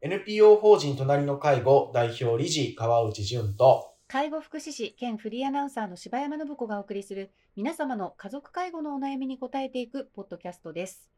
[0.00, 11.10] NPO 法人隣の介護代表理事川内淳と介護福祉士兼フリーアナウンサーの柴山信子がお送りする皆様の家族介護のお悩みに答えていくポッドキャストです。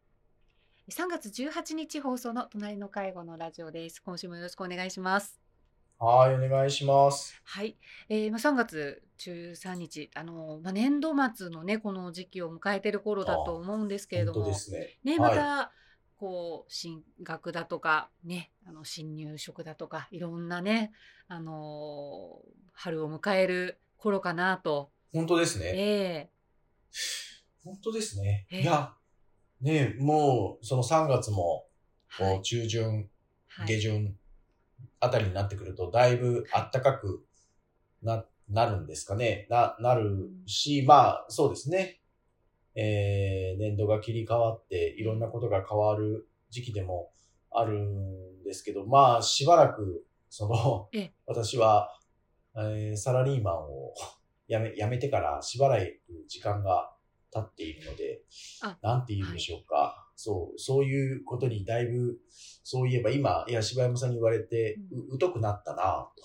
[0.90, 4.00] 3月18日放送の隣の介護のラジオです。
[4.00, 5.38] 今週もよろしくお願いします。
[5.98, 7.38] はい、お願いします。
[7.44, 7.76] はい、
[8.08, 14.54] えー、まあ3月13日、あのまあ、年度末のねこの時期を迎えている頃だと思うんですけれどもね。
[15.04, 15.72] ねはいまた、
[16.20, 20.92] こう進学だとかねあの新入職だとかいろんなね
[21.28, 25.66] あのー春を迎える頃かなと、本当ですね。
[25.76, 26.30] え
[27.62, 28.46] 本当ですね。
[28.50, 28.94] ええいや、
[29.60, 31.66] ねもう、その3月も、
[32.18, 33.08] えこう、中旬、
[33.48, 34.16] はい下旬
[35.00, 37.26] あたりになってくると、だいぶ暖かく
[38.02, 39.46] な、なるんですかね。
[39.50, 41.99] な、なるし、まあ、そうですね。
[42.74, 47.10] えー、年度が切り替わって、いろんなことが変わる時期でも
[47.50, 51.90] あるんですけど、まあ、しばらく、そのええ、私は、
[52.56, 53.94] えーサラリーマンを
[54.48, 56.92] 辞め、辞めてからしばらく時間が
[57.32, 58.22] 経っているので
[58.62, 60.06] あ、なんて言うんでしょうか。
[60.16, 62.18] そう、そういうことにだいぶ、
[62.62, 66.22] そういえば今、いや、柴山さんに言われて、う疎くなったなと。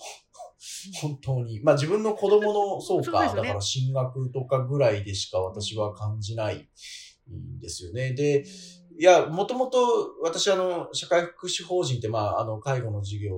[0.94, 1.60] 本当に。
[1.62, 3.34] まあ自分の子供の、そうか、ね。
[3.34, 6.68] だから進学とかぐらいでしか私は感じない
[7.30, 8.12] んですよね。
[8.12, 8.44] で、
[8.98, 9.78] いや、もともと
[10.22, 13.32] 私あの、社会福祉法人って、まあ、あの、介護の事業、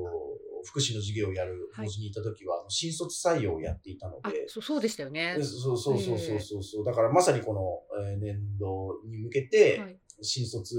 [0.65, 5.37] 福祉の事業をやる法人にいた時は、あの新卒採用をやっていたのあで、そうそうでしたよね。
[5.37, 5.43] で。
[5.43, 6.63] そうそうそうそうそう。
[6.63, 6.85] そう。
[6.85, 9.99] だからまさにこの、えー年度に向けて、はい。
[10.21, 10.77] 新卒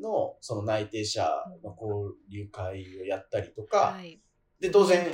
[0.00, 1.28] のその内定者
[1.64, 4.20] の交流会をやったりとか、はい、
[4.60, 5.04] で、当然。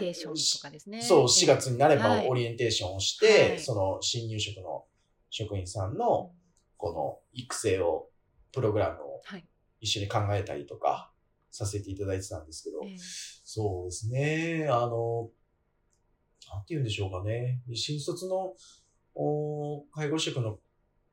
[1.02, 4.84] そう、4月になればはいオリエンテーションをして、はいその新入職の
[5.30, 6.32] 職員さんの
[6.76, 8.08] この育成を、
[8.52, 9.46] プログラムをはい
[9.80, 11.10] 一緒に考えたりとか
[11.50, 12.96] させていただいてたんですけど、ええ
[13.44, 14.68] そうですね。
[14.70, 15.28] あの、
[16.50, 17.60] なんて言うんでしょうかね。
[17.74, 18.54] 新卒の
[19.14, 20.58] お介護職の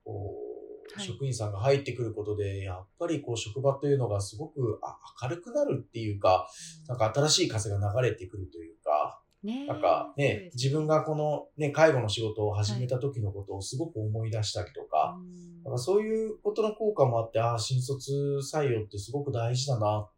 [0.06, 0.49] おはい
[0.98, 6.48] 職員さんが入ってくることで、やっぱりこう職場というのがすごくあ明るくなるっていうか、
[6.88, 15.64] なんか新しい風が流れてくるというか、ねなんかね、自分がこのね、介護の仕事を始めた時のことをすごく思い出したりとか、うん。
[15.64, 18.12] なんかそういうことの効果もあって、ああ、新卒
[18.54, 20.12] 採用ってすごく大事だなっ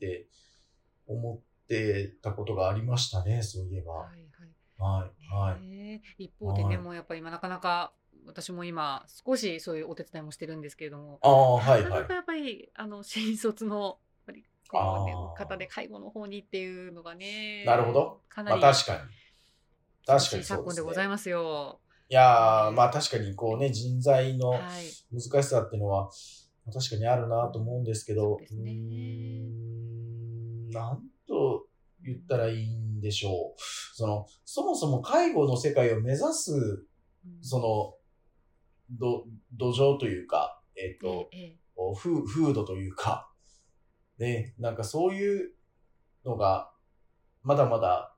[0.00, 0.26] て
[1.06, 3.92] 思ってたことがありましたね、そういえば。
[3.92, 4.26] ははい
[4.78, 5.10] はい。
[5.22, 5.66] い、はい。
[5.66, 6.22] ねえ。
[6.22, 6.78] 一方でね、はい。
[6.78, 7.92] もうやっぱり今なかなか
[8.26, 12.14] 私も今少しそういうお手伝いもしてるんですけれども、ああ、はい、はなかないか。
[12.14, 13.98] やっぱりあの新卒の
[15.36, 18.00] 方で介護の方にっていうのがね、なるほど。
[18.00, 18.98] まあかなり確かに。
[20.06, 21.80] 確かに厳しい昨今でございますよ。
[22.08, 24.60] いやー、まあ確かにこうね、人材のはい。
[25.12, 26.10] 難しさっていうのは、
[26.72, 28.74] 確かにあるなと思うんですけど、そうですねー
[29.44, 31.66] んなんと
[32.04, 33.60] 言ったらいいんでしょう。
[33.94, 36.86] その、そもそも介護の世界を目指す、う
[37.28, 37.95] んその、
[38.90, 43.30] ど、土壌というか、えっ、と、えええこう風風土というか、
[44.18, 45.52] ね、なんかそういう
[46.24, 46.72] のが、
[47.42, 48.16] まだまだ。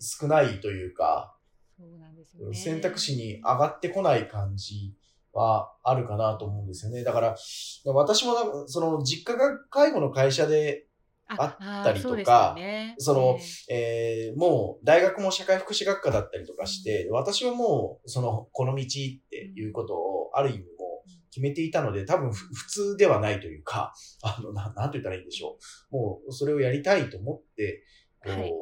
[0.00, 1.36] 少ないというか、
[1.78, 2.56] そうなんですよね。
[2.56, 4.94] 選択肢に上がってこない感じ
[5.32, 7.04] はあるかなと思うんですよね。
[7.04, 7.36] だから、
[7.84, 10.85] 私もなその実家が介護の会社で、
[11.28, 12.94] あったりとかそね。
[12.98, 13.38] その
[13.68, 14.32] ええ。
[14.34, 18.86] ーもう大学も社会福祉学科だったりとかして、私はもうそのこの道っ
[19.28, 23.92] ていうことをある意味もう決めていたので、多分ふ普通ではないというか、
[24.22, 25.58] あの、ななんて言ったらいいんでしょ
[25.90, 25.96] う。
[25.96, 27.84] もうそれをやりたいと思って、
[28.24, 28.52] こう、はい。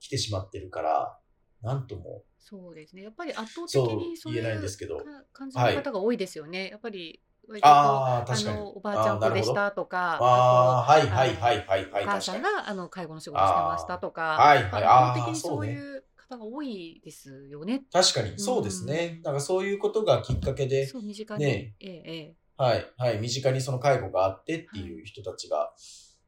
[0.00, 1.18] 来てしまってるから、
[1.62, 3.02] なんとも、そうですね。
[3.02, 4.98] やっぱり圧倒的にそうい言えないんうですけど。
[4.98, 6.68] か感じの方が多いですよね。
[6.68, 8.56] やっぱり割とああ、確かに。
[8.58, 12.42] のおばあちゃん子でしたとか、ああ、とはいはいはいはいはい、お母さん。
[12.42, 17.84] があの介護の仕事してましたとか、はいはいまああー圧倒的にそういう方が多いですよね。
[17.92, 19.20] 確かに、そうですね。
[19.24, 25.72] なんかそういうことがきっかけで、そう身近に、ねえええはい、はい、身近にその介護があってっていう人たちが、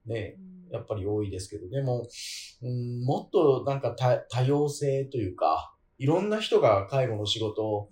[0.06, 0.36] ね
[0.70, 2.06] やっぱり多いですけど、でも、
[2.62, 7.88] うん、もっとなんか多多様性というか、いろんな人が介護の仕事をお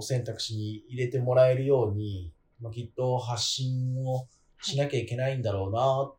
[0.00, 4.28] 選択肢に入れてもらえるように、まあ、きっと発信を
[4.60, 6.12] しなきゃいけないんだろうな、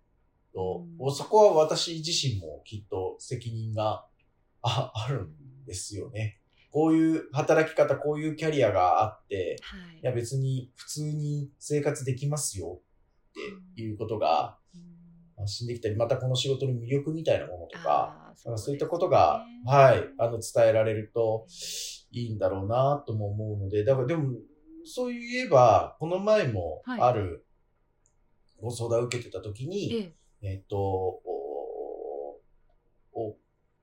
[0.54, 1.16] と、うん。
[1.16, 4.06] そこは私自身もきっと責任が
[4.64, 6.40] ああるんですよね。
[6.72, 10.00] こういう働き方、こういうキャリアがあって、はい。
[10.00, 12.82] いや別に普通に生活できますよ
[13.72, 14.92] っていうことがうん。
[15.38, 21.48] 発信できたり、またこの仕事の魅力みたいなものとか、あーなんかそういったことが、はい、あの、伝えられると
[22.12, 24.34] いいんだろうなとも思うので、だからでも、
[24.84, 27.02] そういえば、この前もはい。
[27.02, 27.46] ある
[28.62, 30.50] ご相談を受けてた時に、ええ。
[30.54, 31.22] えっと、お
[33.14, 33.38] お、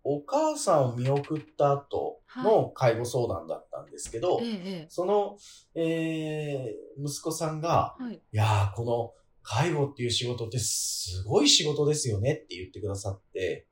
[0.04, 4.86] お母さんを見送った後の介護相談だったんですけど、ええええ。
[4.88, 5.36] その、
[5.74, 8.14] えー息子さんが、はい。
[8.14, 13.67] いやー、この介護っていう仕事ってすごい仕事ですよねって言ってくださって、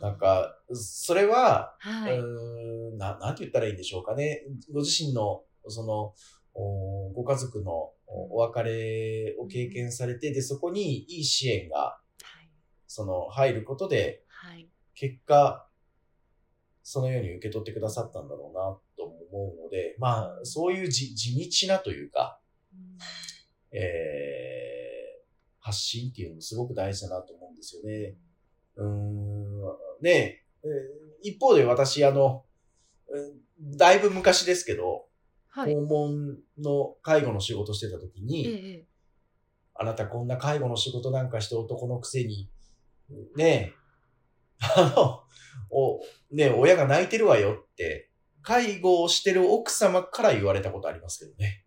[0.00, 2.18] なん、か、それは、はい。
[2.18, 4.42] うーんな、なんて言ったらいいんでしょうかね。
[4.72, 6.14] ご自身の、その、
[6.54, 12.00] おご家族のおお別れを経験されて、で、そこにいい支援が、は
[12.42, 12.50] い。
[12.86, 14.68] その、入ることで、はい。
[14.94, 15.68] 結果、
[16.82, 22.40] そのように受け取ってくださったんだろうな、と思うので、まあ、そういう地地道なというか、
[22.72, 22.96] うん
[23.72, 25.26] えー、
[25.58, 28.14] 発信っていうのもすごく大事だなと思うんですよね。
[28.76, 29.35] うーん、
[30.00, 30.42] ね
[31.22, 32.44] 一方で私、あの、
[33.08, 35.06] うんだいぶ昔ですけど、
[35.48, 35.74] はい。
[35.74, 38.84] 訪問の介護の仕事してた時えに、えええ
[39.78, 42.48] あなたこんな介護の仕事なんかして男のくせに、
[43.36, 43.72] ねえ、
[44.58, 45.22] あの、
[45.70, 45.98] お、
[46.34, 48.10] ねえ、親が泣いてるわよって、
[48.40, 51.64] 介護をしてる奥様から言われたことありますけどね。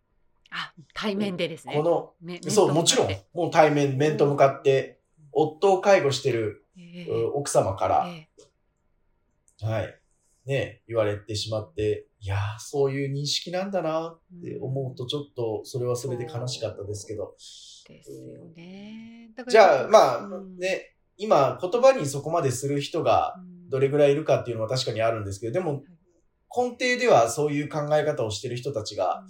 [0.50, 1.74] あ、対面でですね。
[1.74, 4.98] この、めそう、もちろん、もう対面、面と向かって、
[5.30, 6.59] 夫を介護してる、
[7.34, 8.28] 奥様から、え
[9.62, 10.00] はい、
[10.46, 17.34] ね、言われてしまって、いやー、そういう認識なんだなえって思うと、ちょっと、それはそれで悲しかったですけど。
[17.86, 19.30] ですよね。
[19.48, 23.60] じゃあ、まあうん、ね、今、言葉にそこまでする人がうん。
[23.70, 25.84] どれぐらいいるかっていうのは確かにあるんですけど、でも、
[26.54, 29.24] 根底ではそういう考え方をしてる人たちが、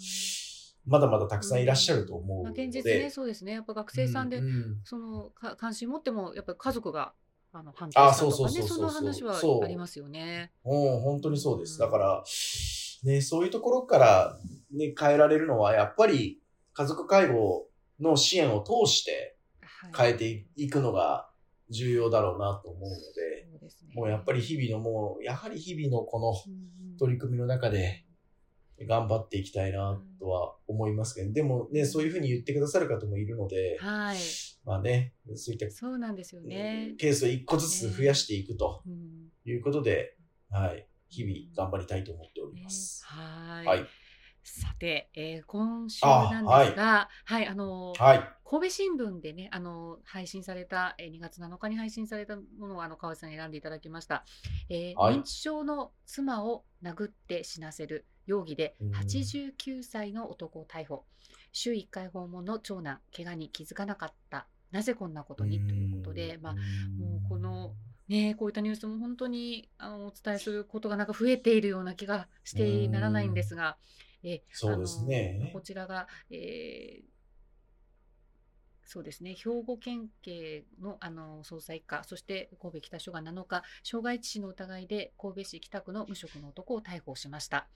[0.86, 2.64] まだまだたくさんいらっしゃると思うまあ、ので。
[2.64, 3.52] 現実ね、そうですね。
[3.52, 4.80] やっぱ学生さんで、ううん。
[4.82, 7.12] そのか関心持っても、やっぱり家族が
[7.52, 10.52] あの反あ対したとかね、その話はそうありますよね。
[10.64, 10.68] う。
[10.68, 11.74] ん、本当にそうです。
[11.74, 12.24] うんだから、
[13.04, 14.38] ね、そういうところから、
[14.72, 16.40] ね、変えられるのは、やっぱり
[16.74, 17.66] 家族介護
[17.98, 19.92] の支援を通してはい。
[19.96, 21.30] 変えていくのが
[21.70, 23.94] 重要だろうなと思うので、そうですね。
[23.94, 26.70] もうやっぱり日々のもう、やはり日々のこのうん。
[26.98, 28.04] 取り組みの中で
[28.86, 34.18] 頑張っていきたいなとは思いますけど、でもね、そういうふうに言ってくださる方もいるので、はい。
[34.64, 36.94] まあね、そういったそうなんですよね。
[36.98, 40.16] ケースを一個ずつ増やしていくとうんいうことで、
[40.50, 43.04] はい、日々頑張りたいと思っております。
[43.04, 43.66] はい。
[43.66, 43.86] はい。
[44.42, 48.28] さて、えー今週なんですが、はい、あのはい。
[48.44, 54.24] 神戸新聞でね、あの配信された、えー2月7日に配信されたものをあの川内さんに選んでいただきました。
[54.68, 58.90] えーはい認知症の妻を殴って死なせる容疑でうん。
[58.92, 61.04] 89歳の男を逮捕。
[61.52, 64.46] 週1回訪問の長男、怪我に気づかなかった。
[64.70, 65.58] なぜこんなことに？
[65.66, 67.74] ということで、まあ、もうこの
[68.08, 73.78] ね、こういったニュースも本当にあのお伝えすることがなんか増えているような気がしてならないんですが、
[74.22, 75.50] えそうですね。
[75.52, 77.10] こちらが、えー
[78.92, 87.68] そうですね、兵庫県警のあの捜査一課、そして神戸北署が7日、傷害致死の疑いで神戸市北区の無職の男を逮捕しました。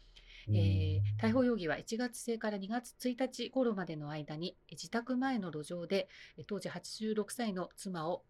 [0.49, 8.25] うんえー逮捕容疑は1月末から2月1日頃までの間にえ自宅前の路上でえ当時86歳の妻を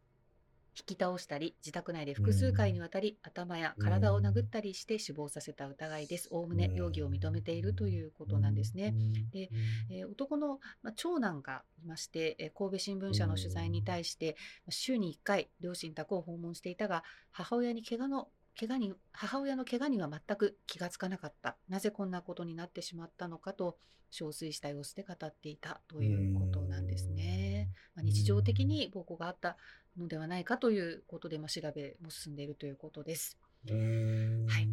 [0.76, 6.28] 引き倒したり自宅内で複数回にわたり頭や体を殴ったりして死亡させた疑いです。
[6.32, 8.92] おおむね容疑を認めているということなんですね。。
[9.30, 9.50] で
[9.88, 23.76] えー男の、まあ、長男がいまして、えー神戸新聞社の取材に対して、まあ週に1回両親宅を訪問していたが母親に怪我の怪我に母親の怪我には全く気がつかなかったなぜこんなことになってしまったのかと
[24.12, 27.68] 憔悴した様子で語っていたということなんですね。
[27.96, 29.56] まあ、日常的に暴行があった
[29.98, 33.36] のではないかということで、まあ、調べも進んでいるということです。
[33.68, 34.68] うんはい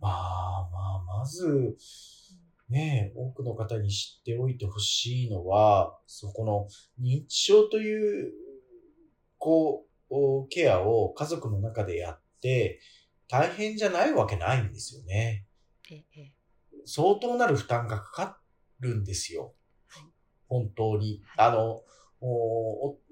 [0.00, 1.76] まあまあ、まず、
[2.70, 8.32] ね、多くの方に知っておいてほしいのは、そこの認知症という、
[9.36, 9.89] こう、
[10.48, 12.80] ケアを家族の中でやって、
[13.28, 15.46] 大変じゃないわけないんですよね。
[15.90, 16.32] ええ
[16.86, 18.40] 相当なる負担がかか
[18.80, 19.54] るんですよ
[19.86, 20.04] はい。
[20.48, 21.22] 本当に。
[21.36, 21.82] はいあの、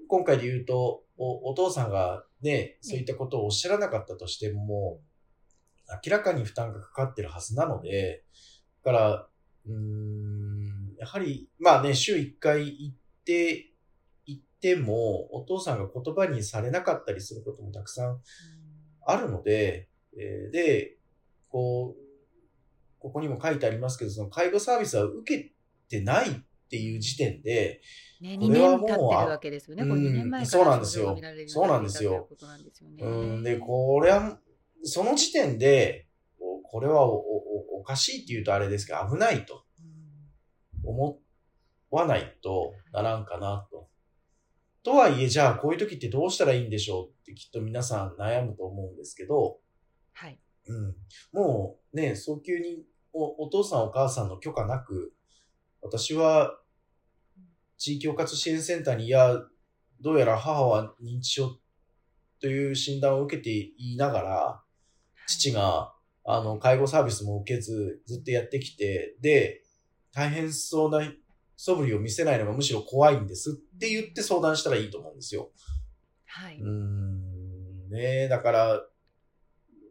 [0.07, 4.99] 今回で言うとお、お父さんがね、そういったことをおっしゃらなかったとしても、
[6.03, 8.23] 明らかに負担がかかってるはずなので、
[8.83, 9.27] だから、
[9.67, 13.68] うーん、やはり、まあね、週1回行って、
[14.59, 18.21] ても、お父さんが言葉にされなかったりすることもたくさん
[19.05, 20.97] あるので、えーで、
[21.49, 22.09] こう、
[22.99, 25.53] ここにも書いてありますけど、その介護サービスは受け
[25.87, 26.33] てないっ
[26.69, 27.81] ていう時点で、
[28.21, 29.83] ね、こ2れはもう年経ってるわけですよね。
[29.83, 31.17] うん2年前そうなんですよ。
[31.47, 32.27] そうなんですよ
[32.99, 34.39] うんでこれは、
[34.83, 36.07] その時点で、
[36.39, 39.63] おこれはおおおかしいって言うとあれですけど、危ないと
[40.83, 40.89] うん。
[40.89, 41.19] 思
[41.89, 43.78] わないとならんかなと
[44.83, 49.57] とはいえ、じゃあこういう時ってどうしたらいいんでしょうってきっと皆さん悩むと思うんですけど、
[50.13, 50.39] はい。
[50.67, 50.95] うん、
[51.33, 52.83] もうね、早急に
[53.13, 55.13] おお父さんお母さんの許可なく、
[55.81, 56.59] 私は
[57.77, 59.41] 地域包括支援センターに、いや、
[60.01, 61.57] どうやら母は認知症
[62.41, 64.63] という診断を受けていながら、
[65.27, 65.93] 父が、
[66.25, 69.63] あの、介護サービスも受けず、ずっとやってきて、で、
[70.13, 71.03] 大変そうな
[71.61, 75.51] 素振りを見せないのがむしろ怖いんですって言って相談したらいいと思うんですよ。
[76.25, 76.57] はい。
[76.57, 78.81] うーん、ねだから、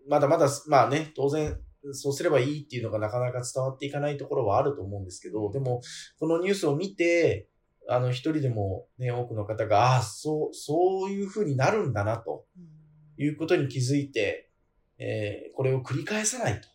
[0.08, 1.60] まだまだ、まあね、当然、
[1.92, 5.82] そうすればいいっていうのがなかなか伝わっていかないところはあると思うんですけど、でも、
[6.18, 7.50] このニュースを見て、
[7.86, 14.50] あの、一人でもね、多くの方が、ああ、そう、そういう風になるんだな、とうんいうことに気づいて、
[14.96, 16.58] えーこれを繰り返さない。
[16.62, 16.68] と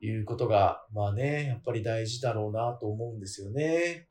[0.00, 4.08] いうことが、まあね、やっぱり大事だろうなと思うんですよね。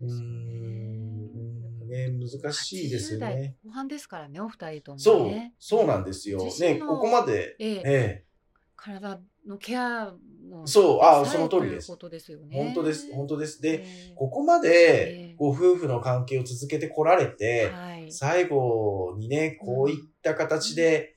[0.00, 0.12] うね。
[0.12, 3.56] ん、ね、難しいですよ80代ね。
[3.64, 4.96] 後半ですからね、お二人とも
[5.28, 5.54] ね。
[5.58, 6.44] そう、そうなんですよ。
[6.60, 7.74] ね、ここまで、ええ。
[7.74, 8.24] ええ。
[8.76, 10.12] 体のケア
[10.48, 11.00] のそう。
[11.02, 11.90] あさえその通りです。
[11.90, 12.56] ことですよね。
[12.56, 13.60] 本当です、本当です。
[13.60, 14.14] で、ええ。
[14.14, 21.16] ここまえでえご夫婦の関係を続けてこられて、はい、最後にね、こういった形で、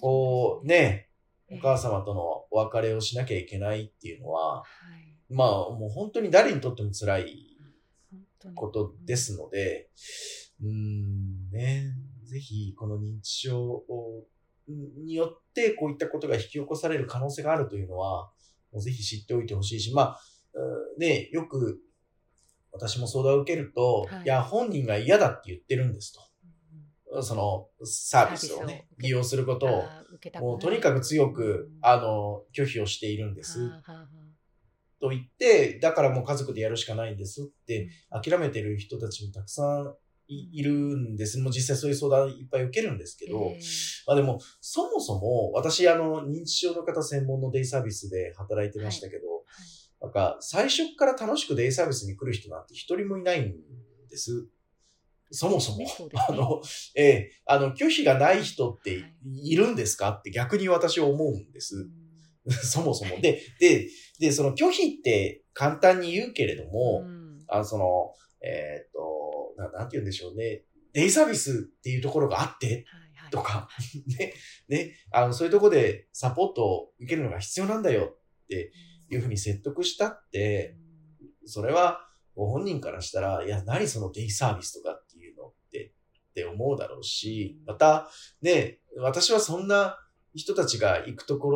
[0.00, 1.05] こうね、
[1.50, 4.64] お母様とのお別れをしなきゃいけないっていうのは、は
[5.30, 7.56] い、まあもう本当に誰にとっても辛い
[8.54, 9.88] ことですので、
[10.62, 11.92] うーん、ね、
[12.24, 14.24] ぜひこの認知症を
[14.68, 18.30] によってこういったことが引き起こされる可能性があるというのは、
[18.72, 20.20] もうぜひ知っておいてほしいし、まあ、
[20.54, 21.80] うんね、よく
[22.72, 24.22] 私も相談を受けると、はい。
[24.24, 26.25] い、や、本人が嫌だって言ってるんですうんと。
[27.22, 29.84] そのサービスをね、利用することを、
[30.40, 33.70] もうとにかく強くうん、あの、拒否をしているんです。
[35.00, 39.94] と言って、だからもう家族でやるしかないんですって、諦めてる人たちもたくさん
[40.28, 41.38] いいるんです。
[41.38, 43.60] もう実際そういう相談いっぱい受けるんですけど、ええ。
[44.06, 49.22] まあでも、そもそも、私、あの、認知症の方専門のデイサービスで働いてましたけど、
[50.00, 53.54] なんか、最初から楽しくデイサービスに来る人なんて一人もいないん
[54.08, 54.48] です。
[55.30, 55.88] そもそも。
[55.88, 56.62] そうですねあの、
[56.94, 61.76] ええあの、拒否がない人ってはいいるんですかって逆に私は思うんです。
[61.76, 62.06] うん
[62.50, 63.20] そもそも。
[63.20, 63.88] で、で、
[64.20, 70.62] で、その拒否って簡単に言うけれども、うんあの、その、えーっとな、なんて言うんでしょうね。
[70.92, 73.68] デイサービスっていうところがあって、はいはいとか、
[74.06, 74.34] ね、
[74.68, 78.72] ね、あの、そういうところでサポートを受けるのが必要なんだよって
[79.10, 80.76] いうふうに説得したって、
[81.44, 85.00] それはご本人からしたら、いや、何そのデイサービスとか
[86.36, 88.10] って、思うだろうし、また、
[88.42, 89.98] ね、私はそんな
[90.34, 91.50] 人たちが行くとこ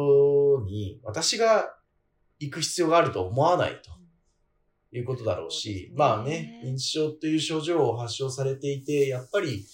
[0.62, 1.74] ろに、私が
[2.38, 3.90] 行く必要があると思わないと。
[4.92, 9.64] いうことだろうし、そうねまあね、認知症という症状を発症されていて、やっぱり、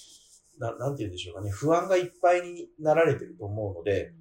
[0.58, 4.12] ななんて言うんでしょうかね、不安がいっぱいになられてると思うので、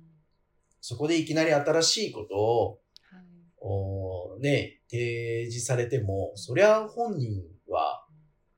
[0.80, 3.26] そこでいきなり新しいことを、はい
[3.60, 8.05] おーね、提示されても、そりゃ本人は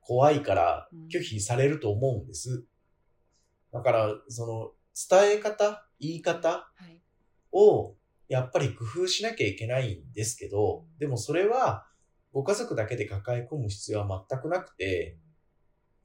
[0.08, 2.64] 怖いから拒否されると思うんです。
[3.74, 4.72] だから、その、
[5.20, 7.02] 伝え方、言い方はい
[7.52, 7.94] を、
[8.26, 11.86] やっぱり工夫しなきゃいけないんですけど、でもそれは、
[12.32, 15.18] ご家族だけで抱え込む必要は全くなくて、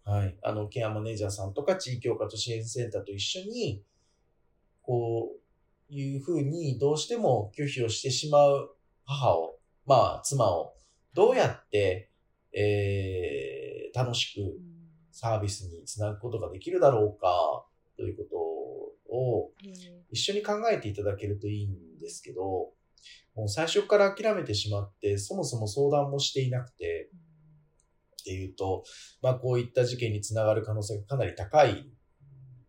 [0.04, 0.38] はい。
[0.44, 3.86] あの、ケアマネージャーさんとか地域おかと支援センターと一緒に、
[4.82, 5.32] こ
[5.90, 10.74] ういうふうにどうしても拒否をしてしまう母を、まあ、妻を、
[11.14, 12.10] どうやって、
[12.54, 13.63] えー、
[13.94, 14.84] 楽しくうん。
[15.14, 18.36] サービスにつなぐことができるだろうか、ということ
[19.16, 22.42] をええ一緒に考えていただけるといいんですけど、
[23.36, 27.12] もう最初から諦めてしまって、そもそも相談もしていなくて、
[28.22, 28.84] っていうと、
[29.22, 31.86] まあこういった事件につながる可能性がかなり高いん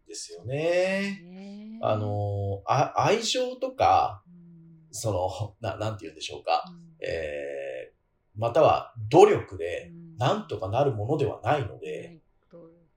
[0.07, 1.23] ですよね。
[1.23, 1.78] ね。
[1.83, 4.88] あの、あ愛情とか、うん。
[4.90, 6.64] その、な、なんて言うんでしょうか。
[6.69, 6.97] うん。
[7.07, 12.21] えー、または努力でうんなんとかなるものではないのはで、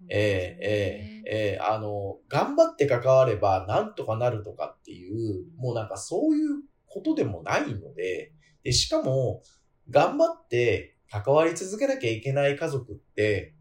[0.09, 8.31] えー、えー、えー、あの、頑張って関わればなんとかなるとかっていう、もうなんかそういうことでもないので、
[8.63, 9.41] で、しかも、
[9.89, 13.53] 頑張って関わり続けなきゃいけない家族って、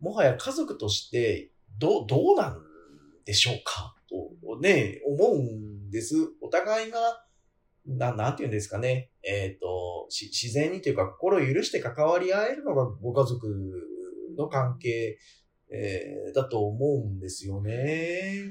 [0.00, 2.60] もはや家族として、どう、どうなん
[3.24, 3.94] でしょうか？
[4.08, 6.14] とね、思うんです。
[6.40, 7.24] お互いが、
[7.86, 9.10] な、なんて言うんですかね。
[9.22, 13.46] えっ、と、し、自然にというか心を許して関わり合えるのがご家族
[14.36, 15.18] の関係、
[15.74, 18.44] えーだと思うんですよね。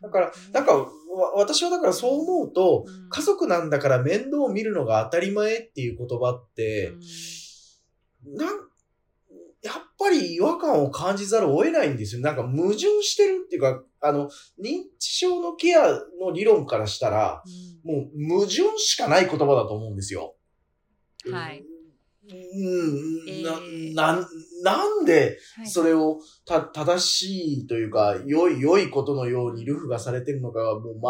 [0.00, 0.88] だから、なんか、わ
[1.36, 6.92] 私はだからそう思うと、うん家族なんだから面倒を見るのが当たり前っていう言葉って、
[8.24, 8.71] なん、
[9.62, 12.22] やっぱり違和感を感じざるを得ないんですよ。
[12.22, 14.28] なんか矛盾してるっていうか、あの、
[14.60, 15.82] 認知症のケア
[16.20, 17.42] の理論からしたら、
[17.84, 20.34] もう矛盾しかない言葉だと思うんですよ。
[21.30, 21.64] はい。
[22.24, 24.28] うん、えーな、な、
[24.62, 31.00] なんで、はいそれをた、正しいというか、良い、良いことのようにルフがされてるのかが、もう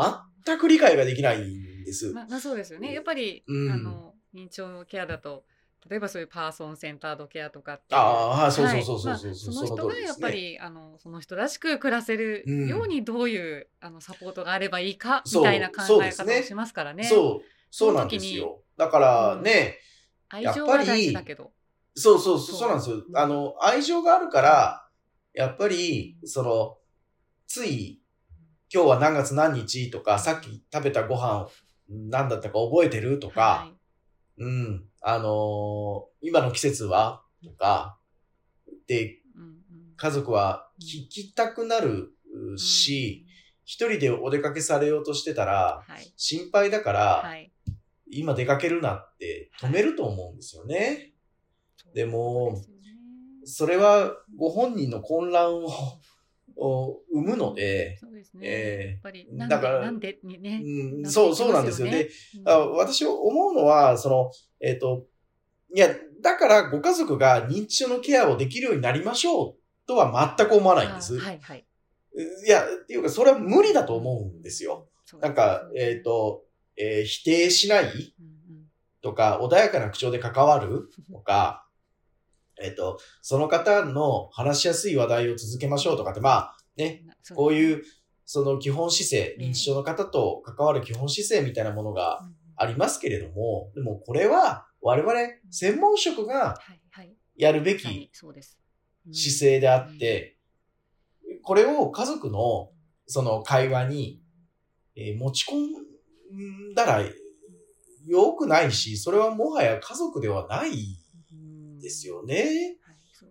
[0.44, 2.12] 全く理解ができないんです。
[2.12, 2.92] まあ、まあそうですよね。
[2.92, 5.44] やっぱり、うんあの認知症ケアだと
[5.88, 10.52] 例えばそういうパーソンセンタードケアとかってああ、そうそうはいそうそうまあそうその人がやっぱり。
[10.52, 17.04] り、あのその人らしく暮らせるうんようにどういう、あのサポートがあればいいかそうみたいな考え方をしますからね。
[17.04, 18.62] そう、そうなんですよ。
[18.76, 19.78] だからね、
[20.28, 21.52] 愛情は大事だけど。
[21.94, 23.12] そうそうそう、そうそうなんですよう。
[23.12, 24.88] んあの、愛情があるから、
[25.34, 26.78] やっぱり、その、
[27.46, 28.00] つい、
[28.72, 31.48] 今日は何月何日とか、さっき食べたご飯、
[31.88, 33.68] 何だったか覚えてるとか、は
[34.38, 37.98] いうん、あのー今の季節はとか、
[38.86, 39.18] で、
[39.96, 42.12] 家族は聞きたくなる
[42.56, 43.26] し、
[43.64, 46.12] 一人でお出かけされようとしてたら、はい。
[46.16, 47.52] 心配だから、はい、
[48.10, 51.12] 今出かけるなって止めると思うんですよね。
[51.94, 52.62] でも
[53.44, 55.68] それはご本人の混乱を
[56.56, 58.40] を生むので、そうですね。
[58.44, 60.62] えーやっぱりなんだからでなんでにね。
[60.64, 62.08] うん、そう、そうなんですよね。
[62.38, 64.30] うんあ私思うのは、その、
[64.60, 65.06] えっ、と、
[65.74, 65.88] いや、
[66.22, 69.54] だからご家族が認知症のケアをできるようになりましょう
[69.86, 71.16] とは全く思わないんです。
[71.16, 71.64] あはいはい。
[72.46, 74.88] いや、っていうか、それは無理だと思うんですよ。
[75.04, 76.44] そうなんか、えっ、、と、
[76.76, 78.14] えー否定しない
[79.02, 81.61] とか、穏やかな口調で関わるとか、
[82.62, 87.82] えっ、と、その方の話しやすい話題を続けましょうとかって、まあ、ね、そこういう、
[88.24, 92.20] その基本姿勢、ええ認知症の方と関わる基本姿勢みたいなものが
[92.56, 95.12] ありますけれども、でもこれは我々
[95.50, 96.56] 専門職が。
[97.36, 98.10] やるべはいき
[99.12, 100.38] 姿勢であって、
[101.42, 102.70] これを家族の
[103.06, 104.22] その会話に、
[104.94, 107.02] えー持ち込んだら
[108.06, 111.01] 良くないし、それはもはや家族ではないうん
[111.82, 112.78] ですよね。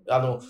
[0.07, 0.41] あの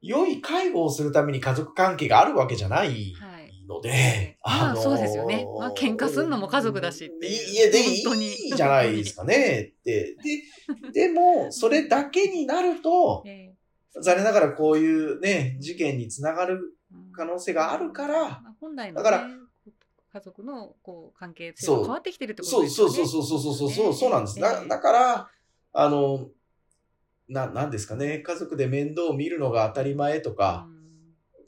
[0.00, 10.16] 良い介護をするために家族関係があるわけじゃないはいので、まあのーそうですよねまあ喧嘩すんのも家族だしっていや、で、いいじゃないですかねって。
[10.92, 13.54] で、でも、それだけになると、 え
[14.02, 16.76] 残念ながらこういうね、事件につながる
[17.12, 19.28] 可能性があるから、まあ本来の、ね、だから
[20.12, 22.94] 家族のこう関係性そうが変わってきてるってことそうですよね。
[22.94, 24.40] そうそうそうそうそうそう、ねそうなんです。
[24.40, 25.30] だええだから、
[25.72, 26.28] あの、
[27.30, 30.68] な、なんですかね、家族で面倒を見るのが当たり前とか、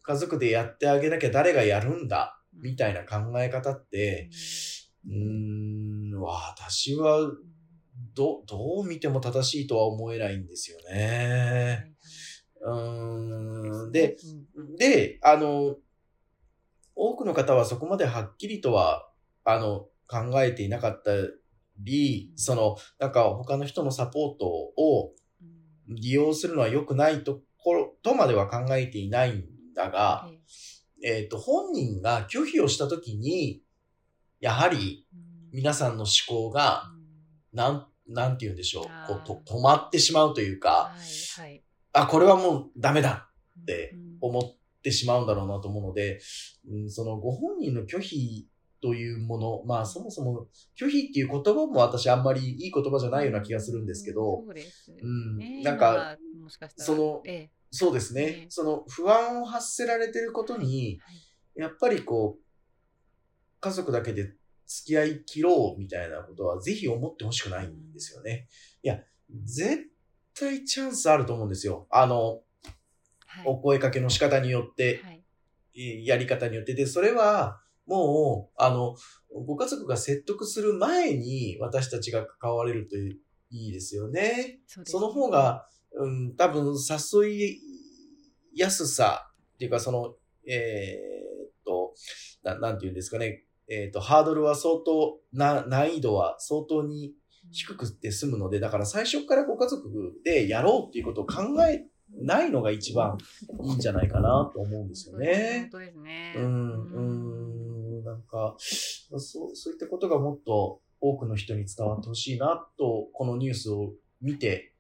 [0.02, 2.62] 家族でやってあげなきゃ誰がやるんだ、うん。
[2.62, 4.30] みたいな考え方って、
[5.06, 7.18] うーん、私は、
[8.14, 11.92] ど、どう見ても正しいとは思えないんですよね。
[12.60, 13.92] うーん。
[13.92, 14.16] で、、
[14.78, 15.76] で、あの、
[16.94, 19.08] 多くの方はそこまではっきりとは、
[19.44, 21.12] あの、考えていなかった
[21.78, 25.14] り、その、なんか他の人のサポートを
[25.88, 30.28] 利用するのは良くないところ、とまでは考えていないんだが、
[31.04, 33.62] えっ、と、本人が拒否をしたときに、
[34.40, 35.06] やはり
[35.52, 36.84] 皆さんの思考が、
[37.52, 41.64] なん、なんて言うんでしょう、こうと止まってしまうというか、はいはい。
[41.92, 43.28] あ、これはもうダメだ
[43.60, 44.12] ってうん。
[44.20, 46.20] 思ってしまうんだろうなと思うので、
[46.68, 48.48] うん、そのご本人の拒否
[48.82, 55.38] というもの、まあそもそも拒否っていう言葉も私あんまりいい言葉じゃないような気がするんですけど、そうですうん。
[55.38, 56.16] ねなんか、
[56.48, 57.50] しかそのええ。
[57.70, 61.00] そうですね、ねその不安を発せられてることに、
[61.54, 62.42] やっぱりこう、
[63.60, 64.34] 家族だけで
[64.66, 68.48] 付き合い切ろうみたいなことはぜひ思ってほしくないんですよね。
[68.82, 68.98] いや、
[69.44, 69.86] 絶
[70.34, 71.86] 対チャンスあると思うんですよ。
[71.90, 72.40] あの、
[73.26, 73.44] はい。
[73.46, 75.22] お声かけの仕方によって、はい。
[75.74, 76.74] えやり方によって。
[76.74, 78.94] で、それは、もう、あの、
[79.46, 83.18] ご家族が説得する前に私たちが関われるとい
[83.50, 84.60] いですよね。
[84.66, 87.60] そその方が、うん、多分誘い
[88.54, 90.14] やすさっていうか、その、
[90.46, 91.94] えーっと、
[92.42, 93.44] ななんていうんですかね。
[93.68, 97.14] えーっと、ハードルは相当、な、難易度は相当に
[97.50, 99.88] 低くて済むので、だから最初からご家族
[100.24, 101.86] でやろうっていうことを考え
[102.20, 103.16] ないのが一番
[103.64, 105.68] いいんじゃないかなと思うんですよね。
[105.70, 106.34] 本当ですね。
[106.36, 107.31] うん、うん、
[108.12, 114.74] なんか、そう、そういったことがもっと多くの人に伝わってほしいなと、このニュースを見て。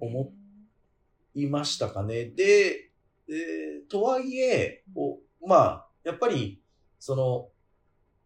[0.00, 0.32] 思
[1.34, 2.26] いましたかね。
[2.26, 2.90] で、
[3.28, 6.60] えーとはいえ、おまあ、やっぱり、
[6.98, 7.48] その、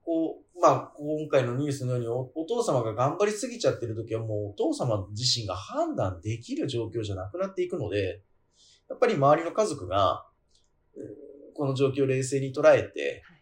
[0.04, 8.22] こう、まあ、今回のニュースのようにお、お父様が頑張りすぎちゃってる時はもうお父様自身が判断できる状況じゃなくなっていくので、
[8.88, 10.26] やっぱり周りの家族が、
[10.96, 13.37] うんこの状況を冷静に捉えて、はい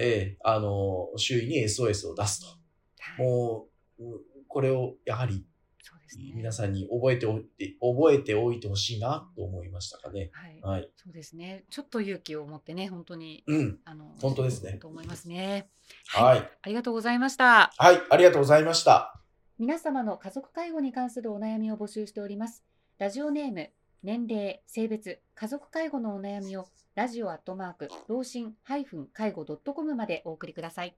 [0.00, 2.46] ええあの、周囲に SOS を出すと。
[2.46, 2.56] はい
[3.18, 3.66] も
[3.98, 4.20] う、うん
[4.52, 5.46] これをやはり
[6.18, 6.32] ね。
[6.34, 10.30] 皆さんに覚えておいて、覚えておいてほしいなと思いましたかね。
[10.32, 10.90] はい、はい。
[10.96, 11.64] そうですね。
[11.70, 13.78] ちょっと勇気を持ってね、本当に、うん。
[13.84, 15.70] あの、本当ですねと思いますね。
[16.08, 16.50] はい。
[16.62, 17.72] ありがとうございました。
[17.76, 18.00] はい。
[18.10, 19.20] ありがとうございました。
[19.58, 22.64] 皆様の家族介護に関するお悩みを募集しております。
[22.98, 23.70] ラジオネーム、
[24.02, 28.86] 年齢、性別、家族介護のお悩みをラジオアットマーク、老人介
[29.32, 30.96] 護 .com までお送りください。